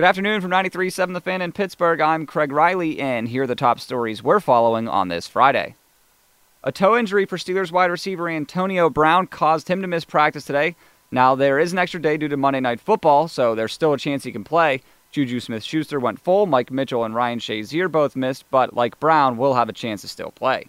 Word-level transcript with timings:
Good 0.00 0.06
afternoon 0.06 0.40
from 0.40 0.50
93.7 0.50 1.12
The 1.12 1.20
Fan 1.20 1.42
in 1.42 1.52
Pittsburgh. 1.52 2.00
I'm 2.00 2.24
Craig 2.24 2.52
Riley, 2.52 2.98
and 3.00 3.28
here 3.28 3.42
are 3.42 3.46
the 3.46 3.54
top 3.54 3.78
stories 3.78 4.22
we're 4.22 4.40
following 4.40 4.88
on 4.88 5.08
this 5.08 5.28
Friday. 5.28 5.74
A 6.64 6.72
toe 6.72 6.96
injury 6.96 7.26
for 7.26 7.36
Steelers 7.36 7.70
wide 7.70 7.90
receiver 7.90 8.26
Antonio 8.26 8.88
Brown 8.88 9.26
caused 9.26 9.68
him 9.68 9.82
to 9.82 9.86
miss 9.86 10.06
practice 10.06 10.46
today. 10.46 10.74
Now, 11.10 11.34
there 11.34 11.58
is 11.58 11.74
an 11.74 11.78
extra 11.78 12.00
day 12.00 12.16
due 12.16 12.28
to 12.28 12.38
Monday 12.38 12.60
Night 12.60 12.80
Football, 12.80 13.28
so 13.28 13.54
there's 13.54 13.74
still 13.74 13.92
a 13.92 13.98
chance 13.98 14.24
he 14.24 14.32
can 14.32 14.42
play. 14.42 14.80
Juju 15.10 15.38
Smith 15.38 15.62
Schuster 15.62 16.00
went 16.00 16.18
full, 16.18 16.46
Mike 16.46 16.70
Mitchell 16.70 17.04
and 17.04 17.14
Ryan 17.14 17.38
Shazier 17.38 17.92
both 17.92 18.16
missed, 18.16 18.46
but 18.50 18.72
like 18.72 18.98
Brown, 19.00 19.36
will 19.36 19.52
have 19.52 19.68
a 19.68 19.74
chance 19.74 20.00
to 20.00 20.08
still 20.08 20.30
play. 20.30 20.68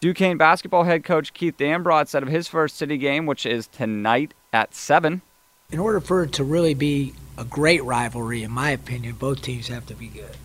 Duquesne 0.00 0.38
basketball 0.38 0.84
head 0.84 1.04
coach 1.04 1.34
Keith 1.34 1.58
Dambrot 1.58 2.08
said 2.08 2.22
of 2.22 2.30
his 2.30 2.48
first 2.48 2.78
city 2.78 2.96
game, 2.96 3.26
which 3.26 3.44
is 3.44 3.66
tonight 3.66 4.32
at 4.54 4.74
7. 4.74 5.20
In 5.68 5.80
order 5.80 5.98
for 5.98 6.22
it 6.22 6.32
to 6.34 6.44
really 6.44 6.74
be 6.74 7.12
a 7.36 7.44
great 7.44 7.82
rivalry, 7.82 8.44
in 8.44 8.52
my 8.52 8.70
opinion, 8.70 9.16
both 9.16 9.42
teams 9.42 9.66
have 9.66 9.84
to 9.86 9.94
be 9.94 10.06
good. 10.06 10.36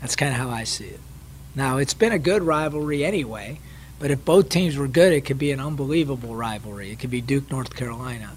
That's 0.00 0.14
kind 0.14 0.32
of 0.32 0.38
how 0.38 0.50
I 0.50 0.62
see 0.64 0.86
it. 0.86 1.00
Now, 1.56 1.78
it's 1.78 1.94
been 1.94 2.12
a 2.12 2.18
good 2.18 2.44
rivalry 2.44 3.04
anyway, 3.04 3.58
but 3.98 4.12
if 4.12 4.24
both 4.24 4.48
teams 4.48 4.76
were 4.76 4.86
good, 4.86 5.12
it 5.12 5.22
could 5.22 5.38
be 5.38 5.50
an 5.50 5.58
unbelievable 5.58 6.36
rivalry. 6.36 6.92
It 6.92 7.00
could 7.00 7.10
be 7.10 7.20
Duke, 7.20 7.50
North 7.50 7.74
Carolina. 7.74 8.36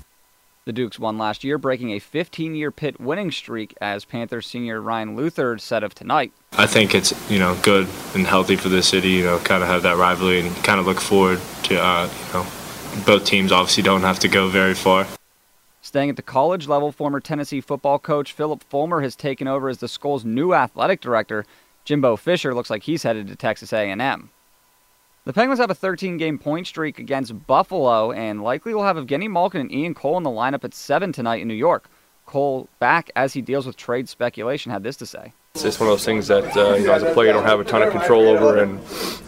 The 0.66 0.74
Dukes 0.74 0.98
won 0.98 1.20
last 1.20 1.44
year, 1.44 1.60
breaking 1.60 1.92
a 1.92 2.00
15 2.00 2.56
year 2.56 2.72
Pitt 2.72 3.00
winning 3.00 3.32
streak, 3.32 3.76
as 3.80 4.04
Panthers 4.04 4.48
senior 4.48 4.82
Ryan 4.82 5.16
Luther 5.16 5.60
said 5.60 5.84
of 5.84 5.94
tonight. 5.94 6.34
I 6.54 6.66
think 6.66 6.96
it's, 6.96 7.14
you 7.30 7.38
know, 7.38 7.56
good 7.62 7.88
and 8.16 8.26
healthy 8.26 8.56
for 8.56 8.70
the 8.70 8.82
city, 8.82 9.12
you 9.12 9.26
know, 9.26 9.38
kind 9.38 9.62
of 9.62 9.70
have 9.70 9.84
that 9.84 9.98
rivalry 9.98 10.40
and 10.40 10.56
kind 10.64 10.80
of 10.80 10.88
look 10.88 11.00
forward 11.00 11.40
to, 11.66 11.80
uh, 11.80 12.10
you 12.28 12.34
know, 12.34 12.48
both 13.06 13.26
teams 13.26 13.52
obviously 13.52 13.84
don't 13.84 14.02
have 14.02 14.18
to 14.20 14.28
go 14.28 14.50
very 14.50 14.74
far. 14.74 15.06
Staying 15.86 16.10
at 16.10 16.16
the 16.16 16.24
college 16.24 16.68
level, 16.68 16.92
former 16.92 17.20
Tennessee 17.20 17.62
football 17.62 18.00
coach 18.00 18.34
Phillip 18.34 18.64
Fulmer 18.64 19.02
has 19.02 19.16
taken 19.16 19.48
over 19.48 19.70
as 19.70 19.78
the 19.78 19.88
school's 19.88 20.26
new 20.26 20.52
athletic 20.52 21.00
director. 21.00 21.46
Jimbo 21.84 22.16
Fisher 22.16 22.56
looks 22.56 22.72
like 22.72 22.82
he's 22.82 23.04
headed 23.04 23.28
to 23.28 23.36
Texas 23.36 23.72
A&M. 23.72 24.32
The 25.26 25.34
Penguins 25.34 25.60
have 25.60 25.70
a 25.70 25.76
13-game 25.76 26.40
point 26.40 26.66
streak 26.66 26.98
against 26.98 27.46
Buffalo 27.46 28.12
and 28.12 28.42
likely 28.42 28.74
will 28.74 28.84
have 28.84 28.98
Evgeny 28.98 29.30
Malkin 29.30 29.62
and 29.62 29.72
Ian 29.72 29.94
Cole 29.94 30.18
in 30.18 30.24
the 30.24 30.32
lineup 30.32 30.64
at 30.64 30.74
7 30.74 31.12
tonight 31.12 31.44
in 31.44 31.48
New 31.48 31.54
York. 31.54 31.88
Cole, 32.26 32.68
back 32.80 33.12
as 33.16 33.34
he 33.34 33.42
deals 33.42 33.68
with 33.68 33.78
trade 33.78 34.10
speculation, 34.10 34.72
had 34.72 34.82
this 34.82 34.98
to 34.98 35.06
say. 35.06 35.34
It's 35.56 35.64
just 35.64 35.80
one 35.80 35.88
of 35.88 35.94
those 35.94 36.04
things 36.04 36.28
that 36.28 36.58
uh, 36.58 36.76
you 36.76 36.86
know, 36.86 36.92
as 36.92 37.02
a 37.02 37.14
player, 37.14 37.28
you 37.28 37.34
don't 37.34 37.46
have 37.46 37.62
a 37.62 37.64
ton 37.64 37.82
of 37.82 37.90
control 37.90 38.28
over, 38.28 38.58
and 38.58 38.78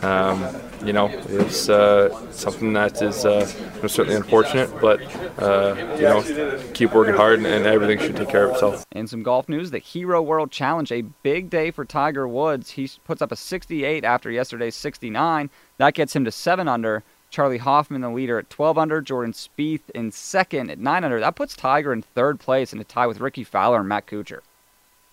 um, 0.03 0.45
you 0.85 0.91
know, 0.91 1.07
it's 1.29 1.69
uh, 1.69 2.31
something 2.33 2.73
that 2.73 3.01
is 3.01 3.23
uh, 3.25 3.45
certainly 3.87 4.17
unfortunate. 4.17 4.69
But 4.81 5.01
uh, 5.41 5.75
you 5.95 6.01
know, 6.01 6.61
keep 6.73 6.93
working 6.93 7.15
hard, 7.15 7.39
and, 7.39 7.47
and, 7.47 7.65
everything 7.65 7.97
should 7.99 8.17
take 8.17 8.27
care 8.27 8.43
of 8.43 8.55
itself. 8.55 8.85
In 8.91 9.07
some 9.07 9.23
golf 9.23 9.47
news, 9.47 9.71
the 9.71 9.79
Hero 9.79 10.21
World 10.21 10.51
Challenge, 10.51 10.91
a 10.91 11.03
big 11.23 11.49
day 11.49 11.71
for 11.71 11.85
Tiger 11.85 12.27
Woods. 12.27 12.71
He 12.71 12.91
puts 13.05 13.21
up 13.21 13.31
a 13.31 13.37
68 13.37 14.03
after 14.03 14.29
yesterday's 14.29 14.75
69. 14.75 15.49
That 15.77 15.93
gets 15.93 16.13
him 16.13 16.25
to 16.25 16.31
seven 16.33 16.67
under. 16.67 17.05
Charley 17.29 17.59
Hoffman, 17.59 18.01
the 18.01 18.09
leader, 18.09 18.37
at 18.37 18.49
12 18.49 18.77
under. 18.77 18.99
Jordan 18.99 19.31
Spieth 19.31 19.89
in 19.95 20.11
second 20.11 20.71
at 20.71 20.79
9 20.79 21.05
under. 21.05 21.21
That 21.21 21.37
puts 21.37 21.55
Tiger 21.55 21.93
in 21.93 22.01
third 22.01 22.41
place 22.41 22.73
in 22.73 22.81
a 22.81 22.83
tie 22.83 23.07
with 23.07 23.21
Rickie 23.21 23.45
Fowler 23.45 23.79
and 23.79 23.87
Matt 23.87 24.07
Kuchar. 24.07 24.41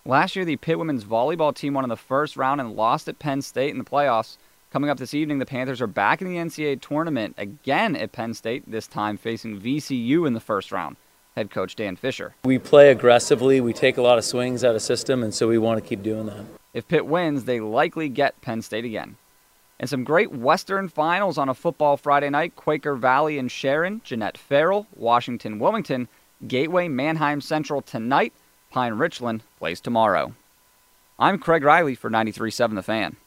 Last 0.06 0.36
year, 0.36 0.44
the 0.44 0.56
Pitt 0.56 0.78
women's 0.78 1.06
volleyball 1.06 1.54
team 1.54 1.72
won 1.72 1.82
in 1.82 1.88
the 1.88 1.96
first 1.96 2.36
round 2.36 2.60
and 2.60 2.76
lost 2.76 3.08
at 3.08 3.18
Penn 3.18 3.40
State 3.40 3.70
in 3.70 3.78
the 3.78 3.84
playoffs. 3.84 4.36
Coming 4.70 4.90
up 4.90 4.98
this 4.98 5.14
evening, 5.14 5.38
the 5.38 5.46
Panthers 5.46 5.80
are 5.80 5.86
back 5.86 6.20
in 6.20 6.28
the 6.28 6.36
NCAA 6.36 6.82
tournament 6.82 7.34
again 7.38 7.96
at 7.96 8.12
Penn 8.12 8.34
State, 8.34 8.70
this 8.70 8.86
time 8.86 9.16
facing 9.16 9.58
VCU 9.58 10.26
in 10.26 10.34
the 10.34 10.40
first 10.40 10.70
round. 10.70 10.96
Head 11.36 11.50
coach 11.50 11.74
Dan 11.74 11.96
Fisher. 11.96 12.34
We 12.44 12.58
play 12.58 12.90
aggressively, 12.90 13.62
we 13.62 13.72
take 13.72 13.96
a 13.96 14.02
lot 14.02 14.18
of 14.18 14.26
swings 14.26 14.62
out 14.62 14.74
of 14.74 14.82
system, 14.82 15.22
and 15.22 15.32
so 15.32 15.48
we 15.48 15.56
want 15.56 15.82
to 15.82 15.88
keep 15.88 16.02
doing 16.02 16.26
that. 16.26 16.44
If 16.74 16.86
Pitt 16.86 17.06
wins, 17.06 17.44
they 17.44 17.60
likely 17.60 18.10
get 18.10 18.38
Penn 18.42 18.60
State 18.60 18.84
again. 18.84 19.16
And 19.80 19.88
some 19.88 20.04
great 20.04 20.30
Western 20.30 20.90
finals 20.90 21.38
on 21.38 21.48
a 21.48 21.54
football 21.54 21.96
Friday 21.96 22.28
night 22.28 22.56
Quaker 22.56 22.94
Valley 22.94 23.38
and 23.38 23.50
Sharon, 23.50 24.02
Jeannette 24.04 24.36
Farrell, 24.36 24.86
Washington 24.94 25.58
Wilmington, 25.58 26.08
Gateway 26.46 26.88
Manheim 26.88 27.40
Central 27.40 27.80
tonight. 27.80 28.34
Pine 28.74 28.94
Richland 28.94 29.44
plays 29.56 29.80
tomorrow. 29.80 30.34
I'm 31.16 31.38
Craig 31.38 31.62
Riley 31.62 31.94
for 31.94 32.10
93.7 32.10 32.74
The 32.74 32.82
Fan. 32.82 33.14